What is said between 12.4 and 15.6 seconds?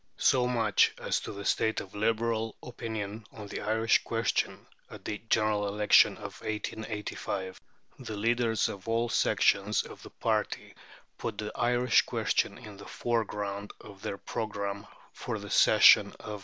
in the foreground of their programme for the